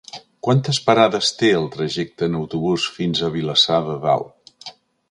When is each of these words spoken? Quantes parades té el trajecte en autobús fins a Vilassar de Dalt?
Quantes 0.45 0.79
parades 0.87 1.29
té 1.41 1.51
el 1.59 1.69
trajecte 1.77 2.31
en 2.31 2.39
autobús 2.41 2.89
fins 2.99 3.23
a 3.23 3.31
Vilassar 3.39 3.83
de 3.91 4.01
Dalt? 4.09 4.77